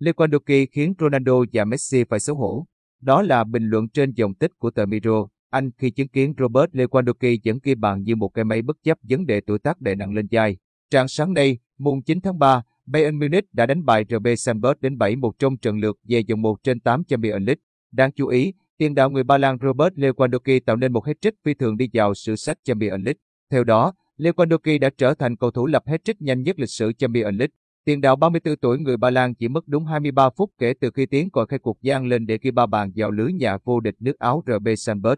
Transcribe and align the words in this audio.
Lewandowski 0.00 0.66
khiến 0.72 0.94
Ronaldo 0.98 1.32
và 1.52 1.64
Messi 1.64 2.04
phải 2.04 2.20
xấu 2.20 2.36
hổ. 2.36 2.66
Đó 3.00 3.22
là 3.22 3.44
bình 3.44 3.66
luận 3.66 3.88
trên 3.88 4.12
dòng 4.12 4.34
tích 4.34 4.50
của 4.58 4.70
tờ 4.70 4.86
Miro. 4.86 5.26
Anh 5.50 5.70
khi 5.78 5.90
chứng 5.90 6.08
kiến 6.08 6.34
Robert 6.38 6.70
Lewandowski 6.72 7.38
dẫn 7.42 7.58
ghi 7.62 7.74
bàn 7.74 8.02
như 8.02 8.16
một 8.16 8.28
cái 8.28 8.44
máy 8.44 8.62
bất 8.62 8.76
chấp 8.82 8.98
vấn 9.02 9.26
đề 9.26 9.40
tuổi 9.40 9.58
tác 9.58 9.80
đè 9.80 9.94
nặng 9.94 10.14
lên 10.14 10.26
vai. 10.30 10.56
Trạng 10.90 11.08
sáng 11.08 11.32
nay, 11.32 11.58
mùng 11.78 12.02
9 12.02 12.20
tháng 12.20 12.38
3, 12.38 12.62
Bayern 12.86 13.18
Munich 13.18 13.44
đã 13.52 13.66
đánh 13.66 13.84
bại 13.84 14.04
RB 14.08 14.26
Salzburg 14.26 14.74
đến 14.80 14.96
7-1 14.96 15.32
trong 15.38 15.56
trận 15.56 15.78
lượt 15.78 15.98
về 16.08 16.22
vòng 16.30 16.42
1 16.42 16.62
trên 16.62 16.80
8 16.80 17.04
Champions 17.04 17.46
League. 17.46 17.60
Đáng 17.92 18.12
chú 18.12 18.26
ý, 18.26 18.52
tiền 18.78 18.94
đạo 18.94 19.10
người 19.10 19.24
Ba 19.24 19.38
Lan 19.38 19.58
Robert 19.62 19.94
Lewandowski 19.94 20.60
tạo 20.66 20.76
nên 20.76 20.92
một 20.92 21.04
hat-trick 21.06 21.32
phi 21.44 21.54
thường 21.54 21.76
đi 21.76 21.88
vào 21.92 22.14
sử 22.14 22.36
sách 22.36 22.58
Champions 22.64 23.04
League. 23.04 23.20
Theo 23.50 23.64
đó, 23.64 23.92
Lewandowski 24.18 24.78
đã 24.80 24.90
trở 24.98 25.14
thành 25.14 25.36
cầu 25.36 25.50
thủ 25.50 25.66
lập 25.66 25.82
hat-trick 25.86 26.14
nhanh 26.18 26.42
nhất 26.42 26.58
lịch 26.58 26.70
sử 26.70 26.92
Champions 26.92 27.38
League. 27.38 27.52
Tiền 27.84 28.00
đạo 28.00 28.16
34 28.16 28.56
tuổi 28.56 28.78
người 28.78 28.96
Ba 28.96 29.10
Lan 29.10 29.34
chỉ 29.34 29.48
mất 29.48 29.68
đúng 29.68 29.84
23 29.84 30.30
phút 30.30 30.50
kể 30.58 30.74
từ 30.80 30.90
khi 30.90 31.06
tiến 31.06 31.30
còi 31.30 31.46
khai 31.46 31.58
cuộc 31.58 31.82
gian 31.82 32.06
lên 32.06 32.26
để 32.26 32.38
ghi 32.42 32.50
ba 32.50 32.66
bàn 32.66 32.92
vào 32.96 33.10
lưới 33.10 33.32
nhà 33.32 33.58
vô 33.64 33.80
địch 33.80 33.94
nước 34.00 34.18
Áo 34.18 34.42
RB 34.46 34.68
Salzburg, 34.68 35.16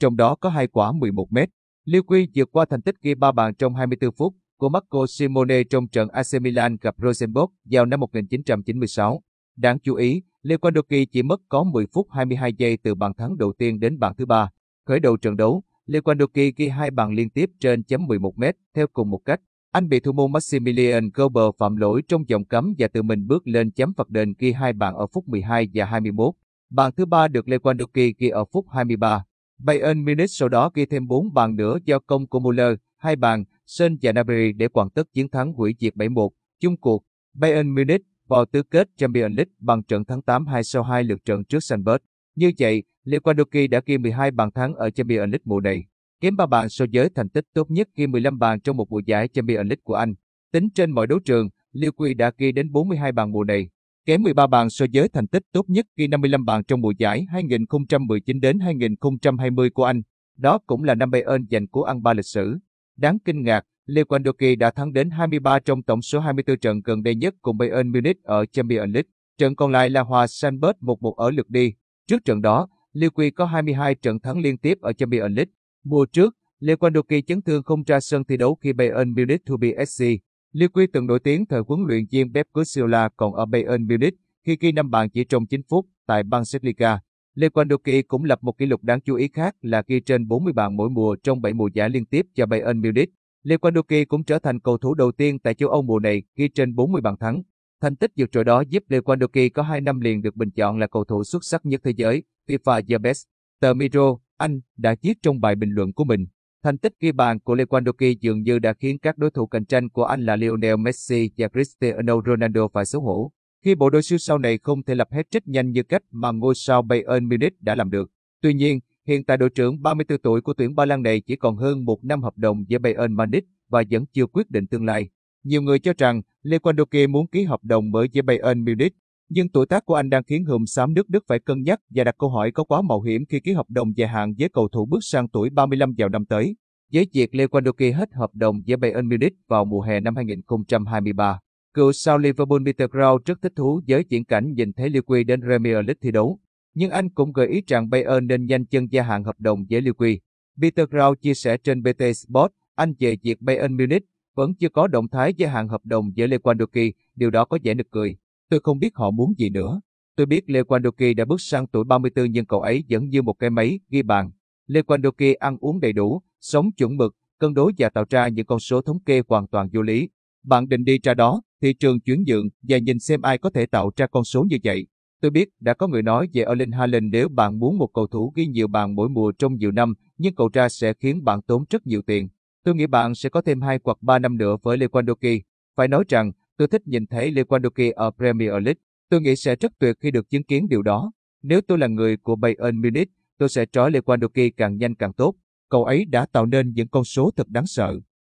trong 0.00 0.16
đó 0.16 0.34
có 0.34 0.48
hai 0.48 0.66
quả 0.66 0.92
11 0.92 1.32
mét. 1.32 1.48
Liêu 1.84 2.02
Quy 2.02 2.28
vượt 2.34 2.48
qua 2.52 2.64
thành 2.70 2.82
tích 2.82 2.94
ghi 3.02 3.14
ba 3.14 3.32
bàn 3.32 3.54
trong 3.54 3.74
24 3.74 4.10
phút 4.12 4.34
của 4.58 4.68
Marco 4.68 5.06
Simone 5.08 5.64
trong 5.64 5.88
trận 5.88 6.08
AC 6.08 6.26
Milan 6.40 6.76
gặp 6.80 6.94
Rosenborg 7.02 7.52
vào 7.64 7.86
năm 7.86 8.00
1996. 8.00 9.20
Đáng 9.56 9.78
chú 9.78 9.94
ý, 9.94 10.22
Lewandowski 10.42 11.06
chỉ 11.12 11.22
mất 11.22 11.40
có 11.48 11.64
10 11.64 11.86
phút 11.86 12.06
22 12.10 12.52
giây 12.52 12.78
từ 12.82 12.94
bàn 12.94 13.14
thắng 13.14 13.36
đầu 13.36 13.52
tiên 13.58 13.80
đến 13.80 13.98
bàn 13.98 14.12
thứ 14.18 14.26
ba. 14.26 14.50
Khởi 14.86 15.00
đầu 15.00 15.16
trận 15.16 15.36
đấu, 15.36 15.62
Lewandowski 15.86 16.52
ghi 16.56 16.68
hai 16.68 16.90
bàn 16.90 17.12
liên 17.12 17.30
tiếp 17.30 17.50
trên 17.60 17.82
chấm 17.82 18.06
11 18.06 18.38
mét 18.38 18.56
theo 18.74 18.86
cùng 18.86 19.10
một 19.10 19.20
cách. 19.24 19.40
Anh 19.74 19.88
bị 19.88 20.00
thủ 20.00 20.12
môn 20.12 20.32
Maximilian 20.32 21.10
Gober 21.14 21.44
phạm 21.58 21.76
lỗi 21.76 22.02
trong 22.08 22.24
vòng 22.30 22.44
cấm 22.44 22.74
và 22.78 22.88
tự 22.88 23.02
mình 23.02 23.26
bước 23.26 23.46
lên 23.46 23.70
chấm 23.70 23.94
phạt 23.94 24.10
đền 24.10 24.34
ghi 24.38 24.52
hai 24.52 24.72
bàn 24.72 24.94
ở 24.94 25.06
phút 25.06 25.28
12 25.28 25.68
và 25.74 25.84
21. 25.84 26.34
Bàn 26.70 26.92
thứ 26.96 27.06
ba 27.06 27.28
được 27.28 27.48
Lewandowski 27.48 28.12
ghi 28.18 28.28
ở 28.28 28.44
phút 28.44 28.66
23. 28.72 29.24
Bayern 29.58 30.04
Munich 30.04 30.30
sau 30.30 30.48
đó 30.48 30.70
ghi 30.74 30.86
thêm 30.86 31.06
4 31.06 31.32
bàn 31.34 31.56
nữa 31.56 31.78
do 31.84 31.98
công 31.98 32.26
của 32.26 32.40
Muller, 32.40 32.74
hai 32.96 33.16
bàn, 33.16 33.44
Sơn 33.66 33.96
và 34.02 34.12
Nabry 34.12 34.52
để 34.52 34.68
hoàn 34.74 34.90
tất 34.90 35.12
chiến 35.12 35.28
thắng 35.28 35.52
hủy 35.52 35.74
diệt 35.78 35.94
7-1. 35.94 36.28
Chung 36.60 36.76
cuộc, 36.76 37.04
Bayern 37.34 37.74
Munich 37.74 38.02
vào 38.28 38.44
tứ 38.44 38.62
kết 38.62 38.88
Champions 38.96 39.36
League 39.36 39.52
bằng 39.58 39.82
trận 39.82 40.04
thắng 40.04 40.20
8-2 40.26 40.62
sau 40.62 40.82
hai 40.82 41.04
lượt 41.04 41.24
trận 41.24 41.44
trước 41.44 41.58
Salzburg. 41.58 41.98
Như 42.36 42.52
vậy, 42.58 42.82
Lewandowski 43.04 43.70
đã 43.70 43.80
ghi 43.86 43.98
12 43.98 44.30
bàn 44.30 44.50
thắng 44.50 44.74
ở 44.74 44.90
Champions 44.90 45.30
League 45.30 45.44
mùa 45.44 45.60
này, 45.60 45.84
Kiếm 46.20 46.36
3 46.36 46.46
bàn 46.46 46.68
so 46.68 46.84
với 46.92 47.08
thành 47.14 47.28
tích 47.28 47.44
tốt 47.52 47.70
nhất 47.70 47.88
ghi 47.96 48.06
15 48.06 48.38
bàn 48.38 48.60
trong 48.60 48.76
một 48.76 48.90
mùa 48.90 49.00
giải 49.06 49.28
Champions 49.28 49.66
League 49.66 49.82
của 49.84 49.94
anh. 49.94 50.14
Tính 50.52 50.68
trên 50.74 50.90
mọi 50.90 51.06
đấu 51.06 51.18
trường, 51.18 51.48
Liêu 51.72 51.92
Quy 51.92 52.14
đã 52.14 52.30
ghi 52.38 52.52
đến 52.52 52.72
42 52.72 53.12
bàn 53.12 53.32
mùa 53.32 53.44
này, 53.44 53.68
kém 54.06 54.22
13 54.22 54.46
bàn 54.46 54.70
so 54.70 54.86
với 54.92 55.08
thành 55.08 55.26
tích 55.26 55.42
tốt 55.52 55.64
nhất 55.68 55.86
ghi 55.96 56.06
55 56.06 56.44
bàn 56.44 56.64
trong 56.64 56.80
mùa 56.80 56.92
giải 56.98 57.26
2019 57.30 58.40
đến 58.40 58.58
2020 58.58 59.70
của 59.70 59.84
anh. 59.84 60.02
Đó 60.36 60.58
cũng 60.66 60.84
là 60.84 60.94
năm 60.94 61.10
Bayern 61.10 61.46
giành 61.50 61.66
cú 61.66 61.82
ăn 61.82 62.02
ba 62.02 62.12
lịch 62.12 62.26
sử. 62.26 62.58
Đáng 62.96 63.18
kinh 63.18 63.42
ngạc, 63.42 63.64
Lewandowski 63.86 64.58
đã 64.58 64.70
thắng 64.70 64.92
đến 64.92 65.10
23 65.10 65.58
trong 65.58 65.82
tổng 65.82 66.02
số 66.02 66.20
24 66.20 66.58
trận 66.58 66.80
gần 66.84 67.02
đây 67.02 67.14
nhất 67.14 67.34
cùng 67.42 67.58
Bayern 67.58 67.92
Munich 67.92 68.22
ở 68.22 68.46
Champions 68.46 68.94
League. 68.94 69.08
Trận 69.38 69.56
còn 69.56 69.72
lại 69.72 69.90
là 69.90 70.00
hòa 70.00 70.26
Sanbert 70.26 70.76
1-1 70.80 71.14
ở 71.14 71.30
lượt 71.30 71.50
đi. 71.50 71.74
Trước 72.06 72.24
trận 72.24 72.42
đó, 72.42 72.68
Liêu 72.92 73.10
Quy 73.10 73.30
có 73.30 73.44
22 73.44 73.94
trận 73.94 74.20
thắng 74.20 74.38
liên 74.38 74.58
tiếp 74.58 74.78
ở 74.80 74.92
Champions 74.92 75.36
League. 75.36 75.50
Mùa 75.84 76.06
trước, 76.06 76.36
Lewandowski 76.60 77.22
chấn 77.26 77.42
thương 77.42 77.62
không 77.62 77.82
ra 77.82 78.00
sân 78.00 78.24
thi 78.24 78.36
đấu 78.36 78.54
khi 78.54 78.72
Bayern 78.72 79.14
Munich 79.16 79.46
thua 79.46 79.56
BSC. 79.56 80.04
Lewandowski 80.52 80.86
từng 80.92 81.06
nổi 81.06 81.20
tiếng 81.24 81.46
thời 81.46 81.60
huấn 81.68 81.80
luyện 81.86 82.04
viên 82.10 82.32
Pep 82.32 82.46
Guardiola 82.52 83.08
còn 83.16 83.34
ở 83.34 83.46
Bayern 83.46 83.88
Munich 83.88 84.14
khi 84.46 84.56
ghi 84.60 84.72
năm 84.72 84.90
bàn 84.90 85.10
chỉ 85.10 85.24
trong 85.24 85.46
9 85.46 85.62
phút 85.68 85.86
tại 86.06 86.22
Bundesliga. 86.22 87.00
Lewandowski 87.36 88.02
cũng 88.08 88.24
lập 88.24 88.38
một 88.42 88.58
kỷ 88.58 88.66
lục 88.66 88.82
đáng 88.82 89.00
chú 89.00 89.14
ý 89.14 89.28
khác 89.28 89.54
là 89.60 89.82
ghi 89.86 90.00
trên 90.00 90.28
40 90.28 90.52
bàn 90.52 90.76
mỗi 90.76 90.90
mùa 90.90 91.16
trong 91.22 91.40
7 91.40 91.52
mùa 91.52 91.68
giải 91.74 91.90
liên 91.90 92.06
tiếp 92.06 92.26
cho 92.34 92.46
Bayern 92.46 92.80
Munich. 92.82 93.10
Lewandowski 93.44 94.04
cũng 94.08 94.24
trở 94.24 94.38
thành 94.38 94.60
cầu 94.60 94.78
thủ 94.78 94.94
đầu 94.94 95.12
tiên 95.12 95.38
tại 95.38 95.54
châu 95.54 95.68
Âu 95.68 95.82
mùa 95.82 95.98
này 95.98 96.22
ghi 96.36 96.48
trên 96.48 96.74
40 96.74 97.00
bàn 97.00 97.16
thắng. 97.20 97.42
Thành 97.80 97.96
tích 97.96 98.12
vượt 98.16 98.32
trội 98.32 98.44
đó 98.44 98.62
giúp 98.68 98.82
Lewandowski 98.88 99.50
có 99.54 99.62
2 99.62 99.80
năm 99.80 100.00
liền 100.00 100.22
được 100.22 100.36
bình 100.36 100.50
chọn 100.50 100.78
là 100.78 100.86
cầu 100.86 101.04
thủ 101.04 101.24
xuất 101.24 101.44
sắc 101.44 101.66
nhất 101.66 101.80
thế 101.84 101.90
giới, 101.96 102.22
FIFA 102.48 102.82
The 102.88 102.98
Best. 102.98 103.26
Tờ 103.60 103.74
Miro, 103.74 104.16
anh, 104.44 104.60
đã 104.76 104.94
viết 105.02 105.14
trong 105.22 105.40
bài 105.40 105.54
bình 105.56 105.70
luận 105.70 105.92
của 105.92 106.04
mình. 106.04 106.26
Thành 106.62 106.78
tích 106.78 106.92
ghi 107.00 107.12
bàn 107.12 107.40
của 107.40 107.54
Lewandowski 107.54 108.14
dường 108.20 108.42
như 108.42 108.58
đã 108.58 108.72
khiến 108.72 108.98
các 108.98 109.18
đối 109.18 109.30
thủ 109.30 109.46
cạnh 109.46 109.64
tranh 109.64 109.88
của 109.88 110.04
anh 110.04 110.26
là 110.26 110.36
Lionel 110.36 110.76
Messi 110.76 111.30
và 111.36 111.48
Cristiano 111.48 112.14
Ronaldo 112.26 112.68
phải 112.68 112.84
xấu 112.84 113.02
hổ 113.02 113.32
khi 113.64 113.74
bộ 113.74 113.90
đôi 113.90 114.02
siêu 114.02 114.18
sao 114.18 114.38
này 114.38 114.58
không 114.58 114.82
thể 114.82 114.94
lập 114.94 115.08
hết 115.10 115.30
trích 115.30 115.48
nhanh 115.48 115.70
như 115.70 115.82
cách 115.82 116.02
mà 116.10 116.30
ngôi 116.30 116.54
sao 116.54 116.82
Bayern 116.82 117.28
Munich 117.28 117.60
đã 117.60 117.74
làm 117.74 117.90
được. 117.90 118.10
Tuy 118.42 118.54
nhiên, 118.54 118.80
hiện 119.06 119.24
tại 119.24 119.36
đội 119.36 119.50
trưởng 119.50 119.82
34 119.82 120.18
tuổi 120.18 120.40
của 120.40 120.54
tuyển 120.54 120.74
Ba 120.74 120.84
Lan 120.84 121.02
này 121.02 121.20
chỉ 121.20 121.36
còn 121.36 121.56
hơn 121.56 121.84
một 121.84 122.04
năm 122.04 122.22
hợp 122.22 122.38
đồng 122.38 122.64
với 122.70 122.78
Bayern 122.78 123.16
Munich 123.16 123.44
và 123.68 123.82
vẫn 123.90 124.06
chưa 124.12 124.26
quyết 124.26 124.50
định 124.50 124.66
tương 124.66 124.84
lai. 124.84 125.08
Nhiều 125.44 125.62
người 125.62 125.78
cho 125.78 125.92
rằng 125.98 126.22
Lewandowski 126.42 127.08
muốn 127.08 127.26
ký 127.26 127.44
hợp 127.44 127.64
đồng 127.64 127.90
mới 127.90 128.08
với 128.14 128.22
Bayern 128.22 128.64
Munich, 128.64 128.94
nhưng 129.34 129.48
tuổi 129.48 129.66
tác 129.66 129.86
của 129.86 129.94
anh 129.94 130.10
đang 130.10 130.24
khiến 130.24 130.44
hùm 130.44 130.64
xám 130.64 130.94
nước 130.94 131.08
Đức 131.08 131.24
phải 131.28 131.38
cân 131.38 131.62
nhắc 131.62 131.80
và 131.90 132.04
đặt 132.04 132.14
câu 132.18 132.30
hỏi 132.30 132.50
có 132.50 132.64
quá 132.64 132.82
mạo 132.82 133.00
hiểm 133.00 133.24
khi 133.28 133.40
ký 133.40 133.52
hợp 133.52 133.70
đồng 133.70 133.96
dài 133.96 134.08
hạn 134.08 134.34
với 134.38 134.48
cầu 134.48 134.68
thủ 134.68 134.86
bước 134.86 134.98
sang 135.02 135.28
tuổi 135.28 135.50
35 135.50 135.94
vào 135.98 136.08
năm 136.08 136.26
tới. 136.26 136.56
Với 136.92 137.06
việc 137.12 137.30
Lewandowski 137.32 137.94
hết 137.94 138.08
hợp 138.12 138.30
đồng 138.34 138.62
với 138.66 138.76
Bayern 138.76 139.08
Munich 139.08 139.32
vào 139.48 139.64
mùa 139.64 139.80
hè 139.80 140.00
năm 140.00 140.16
2023. 140.16 141.38
Cựu 141.74 141.92
sao 141.92 142.18
Liverpool 142.18 142.62
Peter 142.66 142.90
Crouch 142.90 143.24
rất 143.24 143.42
thích 143.42 143.52
thú 143.56 143.80
với 143.88 144.04
diễn 144.08 144.24
cảnh 144.24 144.52
nhìn 144.52 144.72
thấy 144.72 144.90
Liqui 144.90 145.24
đến 145.24 145.40
Premier 145.40 145.74
League 145.74 145.94
thi 146.02 146.10
đấu. 146.10 146.38
Nhưng 146.74 146.90
anh 146.90 147.10
cũng 147.10 147.32
gợi 147.32 147.48
ý 147.48 147.62
rằng 147.66 147.90
Bayern 147.90 148.26
nên 148.26 148.46
nhanh 148.46 148.66
chân 148.66 148.86
gia 148.90 149.02
hạn 149.02 149.24
hợp 149.24 149.40
đồng 149.40 149.64
với 149.70 149.80
Liqui. 149.80 150.20
Peter 150.62 150.88
Crouch 150.88 151.20
chia 151.20 151.34
sẻ 151.34 151.56
trên 151.56 151.82
BT 151.82 152.02
Sport, 152.14 152.52
anh 152.74 152.94
về 153.00 153.16
việc 153.22 153.40
Bayern 153.40 153.76
Munich 153.76 154.04
vẫn 154.34 154.54
chưa 154.54 154.68
có 154.68 154.86
động 154.86 155.08
thái 155.08 155.34
gia 155.34 155.48
hạn 155.48 155.68
hợp 155.68 155.80
đồng 155.84 156.10
với 156.16 156.28
Lewandowski, 156.28 156.92
điều 157.14 157.30
đó 157.30 157.44
có 157.44 157.58
vẻ 157.64 157.74
nực 157.74 157.90
cười. 157.90 158.16
Tôi 158.50 158.60
không 158.62 158.78
biết 158.78 158.96
họ 158.96 159.10
muốn 159.10 159.34
gì 159.38 159.50
nữa. 159.50 159.80
Tôi 160.16 160.26
biết 160.26 160.44
Lewandowski 160.46 161.14
đã 161.14 161.24
bước 161.24 161.40
sang 161.40 161.66
tuổi 161.66 161.84
34 161.84 162.30
nhưng 162.30 162.46
cậu 162.46 162.60
ấy 162.60 162.84
vẫn 162.88 163.08
như 163.08 163.22
một 163.22 163.32
cái 163.32 163.50
máy 163.50 163.80
ghi 163.90 164.02
bàn. 164.02 164.30
Lewandowski 164.68 165.34
ăn 165.38 165.56
uống 165.60 165.80
đầy 165.80 165.92
đủ, 165.92 166.22
sống 166.40 166.72
chuẩn 166.72 166.96
mực, 166.96 167.16
cân 167.38 167.54
đối 167.54 167.72
và 167.78 167.88
tạo 167.88 168.04
ra 168.10 168.28
những 168.28 168.46
con 168.46 168.60
số 168.60 168.82
thống 168.82 169.00
kê 169.00 169.22
hoàn 169.28 169.46
toàn 169.46 169.68
vô 169.72 169.82
lý. 169.82 170.08
Bạn 170.44 170.68
định 170.68 170.84
đi 170.84 170.98
ra 171.02 171.14
đó, 171.14 171.42
thị 171.62 171.74
trường 171.74 172.00
chuyển 172.00 172.24
nhượng 172.26 172.48
và 172.62 172.78
nhìn 172.78 172.98
xem 172.98 173.22
ai 173.22 173.38
có 173.38 173.50
thể 173.50 173.66
tạo 173.66 173.90
ra 173.96 174.06
con 174.06 174.24
số 174.24 174.44
như 174.44 174.56
vậy. 174.64 174.86
Tôi 175.20 175.30
biết 175.30 175.48
đã 175.60 175.74
có 175.74 175.86
người 175.86 176.02
nói 176.02 176.28
về 176.32 176.42
Erling 176.42 176.72
Haaland 176.72 177.04
nếu 177.12 177.28
bạn 177.28 177.58
muốn 177.58 177.78
một 177.78 177.88
cầu 177.94 178.06
thủ 178.06 178.32
ghi 178.36 178.46
nhiều 178.46 178.68
bàn 178.68 178.94
mỗi 178.94 179.08
mùa 179.08 179.32
trong 179.32 179.56
nhiều 179.56 179.72
năm, 179.72 179.94
nhưng 180.18 180.34
cậu 180.34 180.50
ra 180.52 180.68
sẽ 180.68 180.92
khiến 181.00 181.24
bạn 181.24 181.42
tốn 181.42 181.64
rất 181.70 181.86
nhiều 181.86 182.02
tiền. 182.02 182.28
Tôi 182.64 182.74
nghĩ 182.74 182.86
bạn 182.86 183.14
sẽ 183.14 183.28
có 183.28 183.42
thêm 183.42 183.60
2 183.60 183.78
hoặc 183.84 183.98
3 184.00 184.18
năm 184.18 184.36
nữa 184.36 184.56
với 184.62 184.78
Lewandowski. 184.78 185.40
Phải 185.76 185.88
nói 185.88 186.04
rằng, 186.08 186.32
tôi 186.56 186.68
thích 186.68 186.82
nhìn 186.86 187.06
thấy 187.06 187.32
Lewandowski 187.32 187.92
ở 187.94 188.10
Premier 188.10 188.50
League. 188.50 188.80
Tôi 189.08 189.20
nghĩ 189.20 189.36
sẽ 189.36 189.56
rất 189.56 189.72
tuyệt 189.78 189.96
khi 190.00 190.10
được 190.10 190.30
chứng 190.30 190.44
kiến 190.44 190.68
điều 190.68 190.82
đó. 190.82 191.12
Nếu 191.42 191.60
tôi 191.60 191.78
là 191.78 191.86
người 191.86 192.16
của 192.16 192.36
Bayern 192.36 192.82
Munich, 192.82 193.08
tôi 193.38 193.48
sẽ 193.48 193.66
trói 193.72 193.90
Lewandowski 193.90 194.50
càng 194.56 194.76
nhanh 194.76 194.94
càng 194.94 195.12
tốt. 195.12 195.34
Cậu 195.68 195.84
ấy 195.84 196.04
đã 196.04 196.26
tạo 196.32 196.46
nên 196.46 196.72
những 196.72 196.88
con 196.88 197.04
số 197.04 197.30
thật 197.36 197.48
đáng 197.48 197.66
sợ. 197.66 198.00